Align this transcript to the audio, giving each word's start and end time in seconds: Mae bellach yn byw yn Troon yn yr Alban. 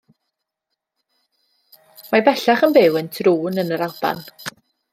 Mae 2.13 2.25
bellach 2.29 2.65
yn 2.69 2.75
byw 2.79 2.99
yn 3.03 3.13
Troon 3.19 3.65
yn 3.65 3.77
yr 3.77 3.85
Alban. 3.89 4.25